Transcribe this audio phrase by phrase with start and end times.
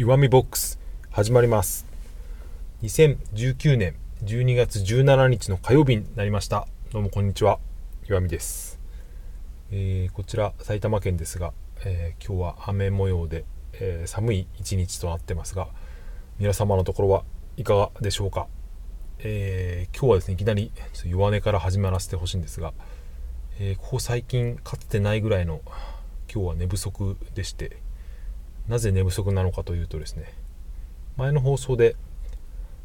[0.00, 0.78] 弱みボックス
[1.10, 1.86] 始まります。
[2.84, 6.66] 2019年12月17日の火曜日になりました。
[6.90, 7.58] どうもこんにちは。
[8.06, 8.80] 弱みです、
[9.70, 11.52] えー、こちら埼玉県ですが、
[11.84, 13.44] えー、今日は雨模様で、
[13.74, 15.68] えー、寒い一日となってますが
[16.38, 17.24] 皆様のところは
[17.58, 18.46] いかがでしょうか、
[19.18, 20.72] え今日はですねいきなり
[21.04, 22.72] 弱音から始まらせてほしいんですが、
[23.58, 25.60] えここ最近かつてないぐらいの
[26.32, 27.76] 今日は寝不足でして
[28.68, 30.32] なぜ寝不足なのかというとですね
[31.16, 31.96] 前の放送で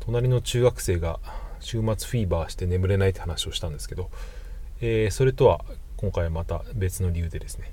[0.00, 1.20] 隣の中学生が
[1.60, 4.10] 週末フィーバーして眠れないって話をしたんですけど、
[4.80, 5.64] えー、それとは
[5.96, 7.72] 今回はまた別の理由でですね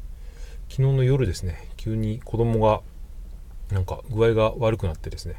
[0.69, 2.81] 昨日の夜ですね急に子供が
[3.71, 5.35] なんか具合が悪くなってですね、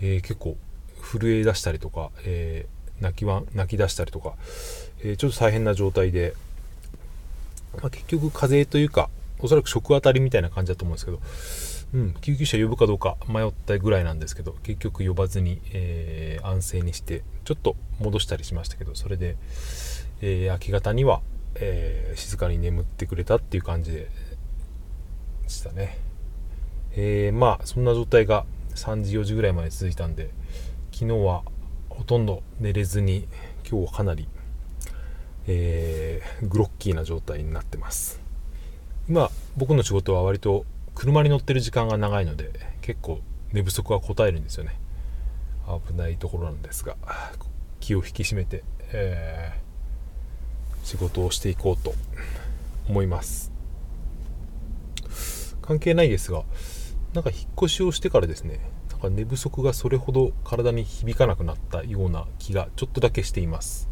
[0.00, 0.56] えー、結構
[1.02, 4.34] 震え出したりとか、えー、泣きわ泣き出したりとか、
[5.02, 6.34] え、ちょっと大変な状態で、
[7.80, 9.08] まあ、結局風邪というか
[9.38, 11.20] おそらく食当たりみたいな感じだと思うんですけど、
[11.94, 19.36] うん、救急車呼ぶかどうか迷ったぐらいなんですけど結局呼ばずに、えー、安静にしてちょっと戻したりしましたけどそれで、
[20.20, 21.20] えー、明け方には、
[21.54, 24.08] えー、静かに眠ってくれたっていう感じで
[25.46, 25.96] したね、
[26.96, 30.30] えまあそんな状態が3時4時ぐらいまで続いたんで
[30.90, 31.44] 昨日は
[31.88, 33.28] ほとんど寝れずに
[33.64, 34.26] 今日はかなり、
[35.46, 38.20] えグロッキーな状態になってます。
[39.08, 43.20] 今僕の仕事は割と車に乗ってる時間が長いので結構
[43.52, 44.80] 寝不足は答えるんですよね。
[45.86, 46.96] 危ないところなんですが
[47.80, 51.92] 気を引き締めて、えー、仕事をしていこうと
[52.88, 53.52] 思います。
[55.60, 56.44] 関係ないですが
[57.12, 63.88] なんか引っ越しをしてからですねなんか寝不足がそれほど体に響かなくなったような気がちょっとだけしています。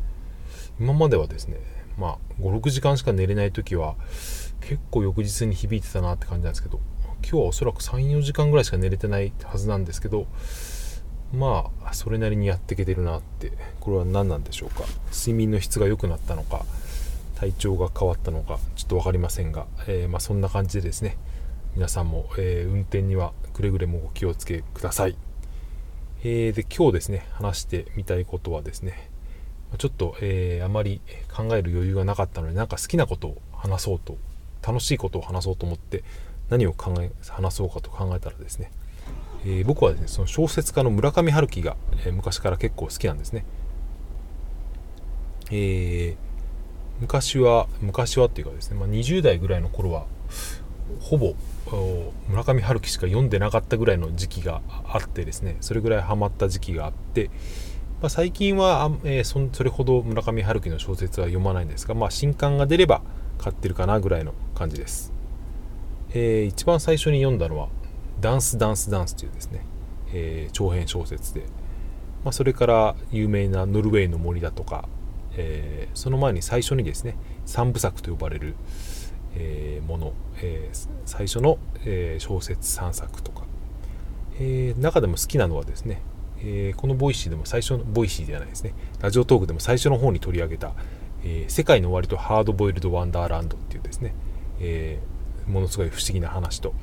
[0.81, 1.59] 今まではですね
[1.99, 3.97] まあ56時間しか寝れない時は
[4.63, 6.81] 結構翌日に響いてたなって感じなんですけど
[7.25, 10.27] 今日はおそらく34時間ぐらいしか寝れてないはずなんですけど
[11.33, 14.85] まあそれなりにやっていけてるなってこれは何なんでしょうか。
[15.11, 16.65] 睡眠の質が良くなったのか
[17.35, 21.17] 体調が変わったのかちょっと分かりませんが、えー、ま、そんな感じでですね
[21.75, 25.17] 皆さんも、えー、運転にはくれぐれもお気をつけください、
[26.23, 29.11] えー、で今日ですね話してみたいことはですね
[29.79, 31.01] ちょっと、えあまり
[31.35, 34.17] 考える余裕がなかったのでなんか好きなことを話そうと
[34.65, 36.05] 楽しいことを話そうと思って
[36.51, 38.71] 何を考え話そうかと考えたらですね、
[39.45, 43.45] えー、僕はですねその小説家の村上春樹が、えー、昔から結構好きなんですね、
[45.51, 46.17] えー、
[47.01, 50.07] 昔は昔はっていうかですね、まあ、20代ぐらいの頃は
[51.01, 51.35] ほぼ
[52.29, 57.31] 村上春樹しか読んでなかったぐらいの時期があってですねそれぐらいハマった時期があって、
[58.03, 63.01] まあ、最近は、えー、そそれほど村上春樹の小説は読まないんですが、まあ、新刊が出れば
[63.39, 65.13] 買ってるかなぐらいの感じです、
[66.15, 67.69] えー、一番最初に読んだのは
[68.21, 69.67] 「ダンスダンスダンス」というですね、
[70.13, 71.41] えー、長編小説で、
[72.25, 74.89] まあ、それから有名な「ノルウェーの森」だとか、
[75.37, 78.55] えー、その前に最初にですね三部作と呼ばれる、
[79.35, 80.71] えもの、え
[81.05, 83.43] 最初の、え小説3作とか、
[84.41, 86.01] え中でも好きなのはですね
[86.39, 88.73] え、このボイシーでも最初のボイシーではないですね
[89.03, 90.73] ラジオトークでも最初の方に取り上げた
[91.23, 94.15] え、世界の終わりとハードボイルド・ワンダーランドっていうですね、
[94.61, 95.14] えー、
[95.47, 96.75] ものすごい不思議な話と、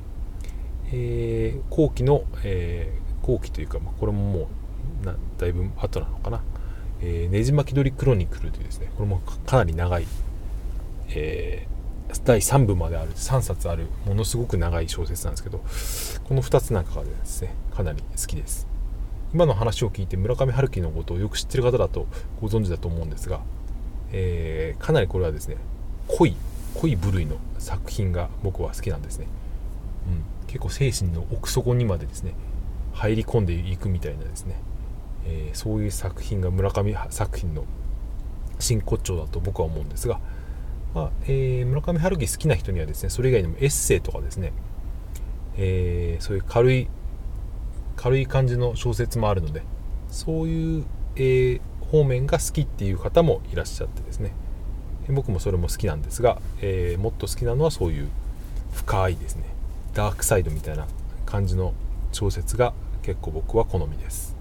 [0.92, 2.92] えー、後期の、え
[3.22, 4.48] 後期というか、まあ、これもも
[5.02, 6.42] うなだいぶ後なのかな、
[7.00, 10.06] えねじ巻き鳥クロニクルというですねこれもかなり長い、
[11.08, 11.66] え
[12.24, 15.58] 第3部まである3冊あるものすごく長い小説なんですけど
[16.28, 18.66] この2つなんかがですねかなり好きです。
[19.32, 22.06] 今の話を聞いて村上春樹のことをよく知ってる方だと
[22.42, 23.40] ご存知だと思うんですが
[24.12, 25.56] えー、かなりこれはですね
[26.06, 26.36] 濃い
[26.74, 29.26] 濃い部類の作品が僕は好きなんですね、
[30.06, 32.34] うん、結構精神の奥底にまでですね
[32.92, 34.60] 入り込んでいくみたいなですね、
[35.26, 37.64] えー、そういう作品が村上作品の
[38.58, 40.20] 真骨頂だと僕は思うんですが、
[40.94, 44.52] まあえー、村上春樹好きな人にはですねそれ以外にもエッセイとかですね、
[45.56, 46.88] えー、そういう軽い
[47.96, 49.62] 軽い感じの小説もあるので
[50.08, 50.84] そういう、
[51.16, 51.60] えー、
[51.90, 54.32] 方面が好きっていう方もいらっしゃってですね。
[55.08, 58.08] 僕もそれも好きなんですが、えー、もっと好きなのはそういう
[58.72, 59.44] 深いですね。
[59.94, 60.86] ダークサイドみたいな
[61.26, 61.74] 感じの
[62.12, 62.72] 小説が
[63.02, 64.36] 結構僕は好みです、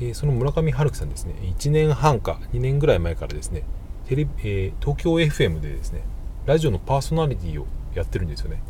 [0.00, 1.34] えー、その村上春樹さんですね。
[1.42, 3.62] 1年半か2年ぐらい前からですね
[4.06, 6.02] テレビ、えー、東京 FM でですね
[6.46, 8.62] ラジオのパーソナリティをやってるんですよね。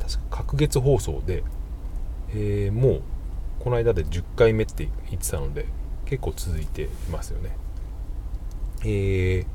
[0.00, 1.44] 確か隔月放送で、
[2.30, 3.02] えー、もう
[3.60, 5.66] この間で10回目って言ってたので
[6.06, 7.56] 結構続いていますよね。
[8.82, 9.46] えー、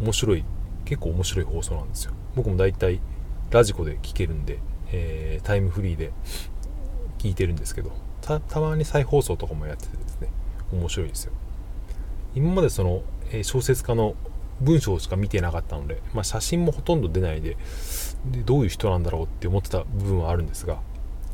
[0.00, 0.44] 面白い
[0.84, 2.12] 結構面白い放送なんですよ。
[2.34, 3.00] 僕も大体
[3.50, 4.58] ラジコで聞けるんで、
[4.92, 6.12] えー、タイムフリーで
[7.18, 10.28] 聞いてるんですけどたまに再放送とかもやっててですね
[10.72, 11.32] 面白いですよ。
[12.34, 13.02] 今までその、
[13.32, 14.14] え小説家の
[14.60, 17.56] 文章しか見てなかったので、まあ、写真もほとんど出ないで
[18.30, 20.80] でどういう人なんだろうって思ってた部分はあるんですが、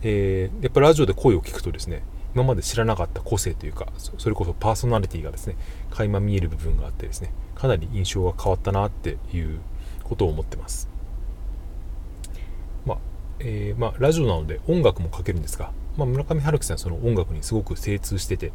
[0.02, 2.02] えー、やっぱラジオで声を聞くとですね
[2.36, 5.56] 今まで知らなかった個性というかそれこそパーソナリティがですね
[5.88, 9.58] 垣間見える部分があってですねかなり印象が変わったなっていう
[10.04, 10.86] ことを思ってます。
[12.84, 12.98] まあ、
[13.40, 18.52] えー、まあ、ラジオなので音楽もかけるんですが、まあ、村上春樹さんその音楽にすごく精通してて、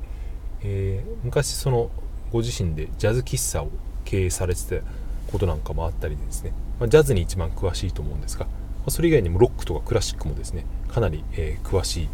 [0.62, 1.90] えー、昔その
[2.32, 3.70] ご自身でジャズ喫茶を
[4.06, 4.86] 経営されてた
[5.32, 8.52] ことなんかもあったりですね、まあ、ジャズに一番詳しいと思うんですが、ま
[8.86, 12.10] あ、それ以外にもロックとかクラシックもですねかなり、えー、詳しい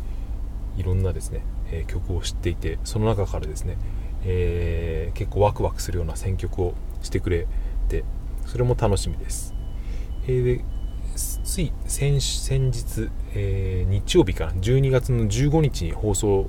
[0.78, 1.42] いろんなですね、
[1.72, 3.78] え、曲を知っていてその中からですね、
[4.24, 7.48] えー、結構ワクワクするような選曲をしてくれ
[7.90, 8.04] て
[8.46, 9.54] それも楽しみです、
[10.24, 10.66] えー、で
[11.16, 16.48] つい先日、えー、日曜日から12月の15日に放送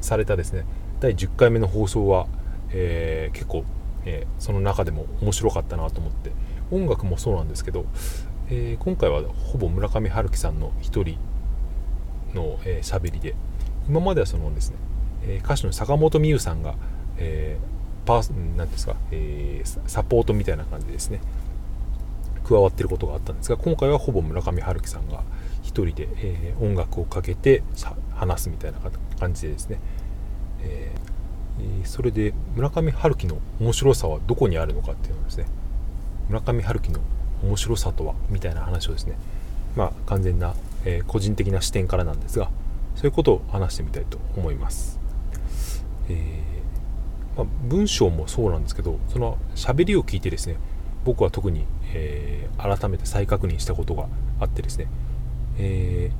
[0.00, 0.64] されたですね
[1.00, 2.26] 第10回目の放送は、
[2.72, 3.64] え、結構
[4.04, 6.32] え、その中でも面白かったなと思って
[6.70, 7.84] 音楽もそうなんですけど、
[8.48, 11.18] え、今回はほぼ村上春樹さんの一人
[12.34, 13.34] の喋、えー、りで
[13.90, 14.76] 今まではそのですね、
[15.24, 16.76] え歌手の坂本美優さんが、
[17.18, 17.58] え
[18.06, 21.20] パーなんですか、えーサポートみたいな感じでですね
[22.44, 25.24] 加わってることがあったんですが今回はほぼ村上春樹さんが
[25.62, 27.64] 一人で、え音楽をかけて
[28.14, 28.78] 話すみたいな
[29.18, 29.80] 感じでですね、
[30.62, 31.10] えー
[31.84, 35.46] それで村上春樹の面白さはどこにあるのかっていうのですね
[36.28, 37.00] 村上春樹の
[37.42, 39.18] 面白さとはみたいな話をですね
[39.76, 40.54] まあ完全な、
[40.86, 42.50] え、個人的な視点からなんですが
[43.00, 45.00] そういうことを話してみたいと思います、
[46.10, 50.56] えー、まあ、文章もそうなんですけどその喋りを聞いてですね
[51.06, 51.64] 僕は特に、
[51.94, 54.06] えー、改めて再確認したことが
[54.38, 54.86] あってですね、
[55.58, 56.10] え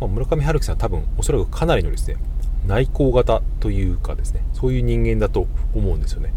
[0.00, 2.18] まあ、村上春樹さんは多分おそらくかなりのですね
[2.68, 6.32] 内向型というかですねそういう人間だと思うんですよね。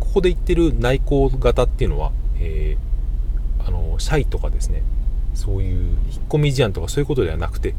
[0.00, 2.10] ここで言ってる内向型っていうのは、
[2.40, 2.76] え、
[3.64, 4.82] あのシャイとかですね
[5.34, 7.76] そういう引っ込み思案とかそういうことではなくて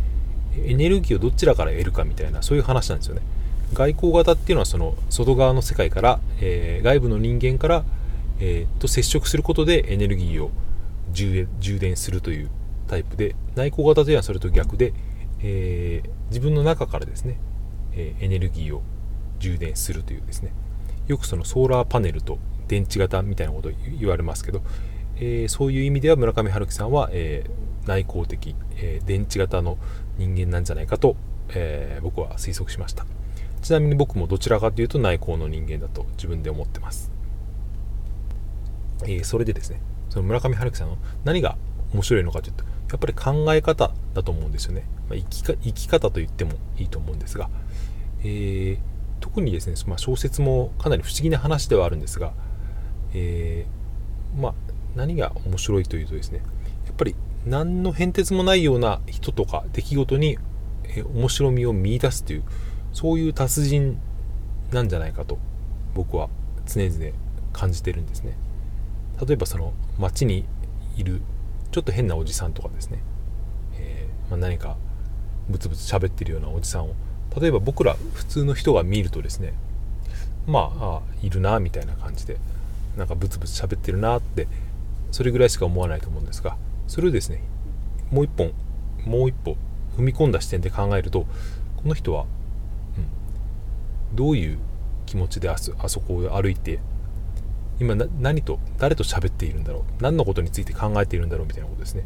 [0.66, 3.22] エネルギーをどちらから得るかみたいなそういう話なんですよね。
[3.74, 7.84] 外交型っていうのはその外側の世界から、えー、外部の人間から、
[8.40, 10.52] えー、と接触することでエネルギーを
[11.12, 11.48] 充
[11.80, 12.50] 電するという
[12.88, 14.94] タイプで内向型というのはそれと逆で、
[15.42, 17.38] えー、自分の中からですね
[17.98, 18.84] えエネルギーを
[19.40, 20.54] 充電するというですね。
[21.08, 22.38] よくそのソーラーパネルと
[22.68, 24.62] 電池型みたいなことを言われますけど、
[25.18, 29.78] えー、そういう意味では村上春樹さんは、えー、内向的、えー、電池型の
[30.18, 31.16] 人間なんじゃないかと、
[31.50, 33.06] え僕は推測しました。
[33.62, 37.12] ちなみに僕もどちらかというと内向の人間だと自分で思ってます、
[39.06, 41.58] えそれでですねその村上春樹さんの何が
[41.94, 47.50] 面白いのかというとやっぱり考え方だと思うんですよね、まあ、生きか生き方と言ってもいいと思うんですが、
[48.22, 48.80] えー、
[49.20, 52.32] 特にですね、まあ、小説もかなり不思議な話ではあるんですが、
[53.14, 54.54] えー、まあ、
[54.96, 56.42] 何が面白いというとですね
[56.86, 57.16] やっぱり
[57.50, 60.38] 何の変哲もないような人とか出来事に、
[60.96, 62.44] え、面白みを見いだすという
[62.94, 63.98] そういう達人
[64.72, 65.38] なんじゃないかと
[65.94, 66.30] 僕は
[66.66, 67.14] 常々
[67.54, 68.38] 感じてるんですね。
[69.26, 70.46] 例えばその街に
[70.96, 71.22] いる
[71.72, 73.00] ちょっと変なおじさんとかですね、
[73.80, 74.78] えー、まあ、何か
[75.50, 76.96] ブツブツ喋ってるようなおじさんを。
[77.40, 79.54] 例えば僕ら普通の人が見るとですね
[80.48, 82.38] まああいるなみたいな感じで
[82.98, 84.48] なんかブツブツ喋ってるなって
[85.12, 87.42] それぐらいしか思わないと思うんですがそれをですね
[88.12, 88.52] もう一本
[89.06, 89.58] もう一歩
[89.98, 91.26] 踏み込んだ視点で考えると
[91.78, 92.26] この人は、
[92.98, 94.60] うん、どういう
[95.06, 96.80] 気持ちであそあそこを歩いて
[97.80, 102.06] 今何と誰と喋っているんだろう何のことについて考えているんだろうみたいなことですね、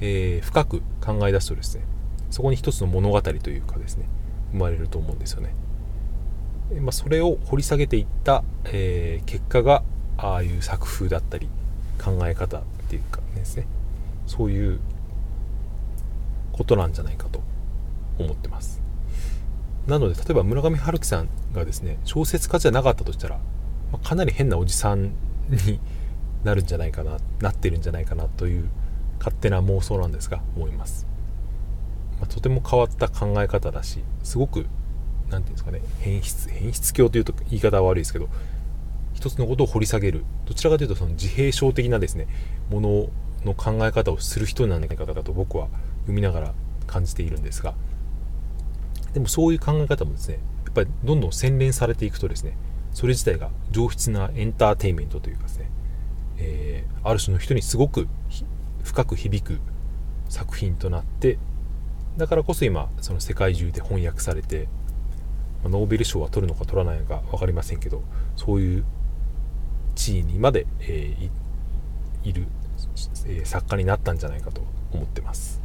[0.00, 1.84] えー、深く考え出すとですね
[2.30, 4.06] そこに一つの物語というかですね
[4.52, 5.54] 生まれると思うんですよね。
[6.80, 9.82] まあ、それを掘り下げていった、えー、結果が
[10.16, 11.48] ああいう作風だったり
[12.02, 13.66] 考え方っていうかですね
[14.26, 14.80] そういう
[16.52, 17.40] ことなんじゃないかと
[18.18, 18.80] 思ってます。
[19.86, 23.36] なので例えば村上春樹さんがですね小説家じゃなかったとしたら、
[23.92, 25.12] まあ、かなり変なおじさん
[25.66, 25.78] に
[26.42, 28.68] なるんじゃないかななってるんじゃないかなという
[29.18, 31.06] 勝手な妄想なんですが思います。
[32.20, 34.68] まあ、とても変わった考え方だしすごく何て
[35.28, 38.28] 言うんですかね変質変質教というと言い方は悪いですけど
[39.14, 40.24] 一つのことを掘り下げる。
[40.46, 42.26] どちらかというとその自閉症的なですね
[42.70, 43.08] もの
[43.44, 45.68] の考え方をする人なんじゃないかと僕は
[46.02, 46.54] 読みながら
[46.86, 47.74] 感じているんですが
[49.12, 52.56] でもそういう考え方もですねやっぱりどんどん洗練されていくとですね
[52.92, 55.70] それ自体が上質なエンターテインメントというかですね、
[56.38, 58.08] えー、ある種の人にすごく
[58.82, 59.60] 深く響く
[60.28, 61.38] 作品となって
[62.16, 64.68] だからこそ今その世界中で翻訳されて
[65.64, 68.02] ノーベル賞は取るのか取らないのか分かりませんけど
[68.36, 68.84] そういう
[69.94, 72.46] 地位にまで、えー、いる、
[73.26, 74.62] え、作家になったんじゃないかと
[74.92, 75.60] 思ってます、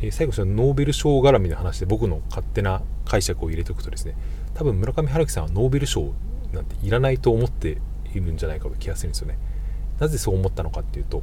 [0.00, 4.16] え、最後そのノーベル賞絡みの話で僕の勝手な解釈を入れておくとですね
[4.54, 6.12] 多分村上春樹さんはノーベル賞
[6.52, 7.78] なんていらないと思って
[8.12, 9.38] いるんじゃないかと気がするんですよね。
[9.98, 11.22] なぜそう思ったのかっていうと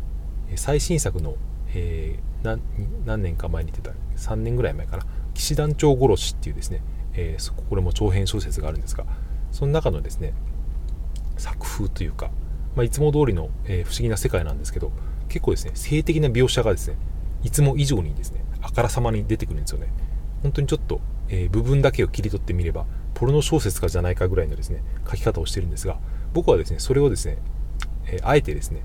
[0.56, 1.36] 最新作の、
[1.74, 2.60] えー、
[3.06, 6.82] 何年か前に出た3年ぐらい前かな騎士団長殺しっていうですね、
[7.14, 9.06] えー、これも長編小説があるんですが
[9.52, 10.34] その中のですね
[11.38, 12.32] 作風というか、
[12.76, 14.92] まあ、いつも通りの、えー、不思議な世界なんですけど
[15.30, 16.98] 結構ですね性的な描写がですね
[17.44, 19.92] いつも以上にですねあからさまに出てくるんですよね。
[20.44, 25.98] 本当にちょっと、えー、部分だけを切り取ってみればポルノ小説家じゃないかぐらいのですね書き方をしてるんですが
[26.34, 27.38] 僕はですねそれをですね、
[28.08, 28.82] えー、あえてですね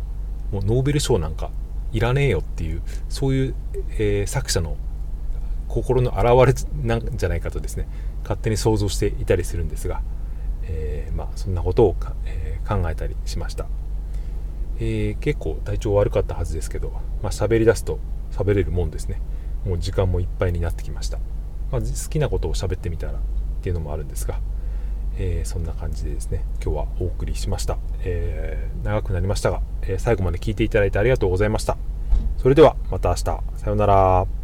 [0.50, 1.50] もうノーベル賞なんか
[1.92, 3.54] いらねえよっていうそういう、
[3.99, 4.76] えー、作者の
[5.68, 7.88] 心の表れなんじゃないかとですね
[8.23, 10.02] 勝手に想像していたりするんですが、
[10.64, 13.66] えー、まあ、そんなことをえ、考えたりしました、
[14.80, 16.90] えー結構体調悪かったはずですけど、
[17.22, 18.00] まあ、喋り出すと
[18.32, 19.20] 喋れるもんですね。
[19.64, 21.18] もう時間もいっぱいになってきました、
[21.70, 23.16] まあ、好きなことを喋ってみたらっ
[23.62, 24.40] ていうのもあるんですが、
[25.18, 31.76] えー、そんな感じでですね今日はお送りしました、えー、長くなりましたが、え、最後まで聞いていただいてありがとうございました。
[32.38, 33.25] それではまた明日。
[33.25, 34.39] さようなら。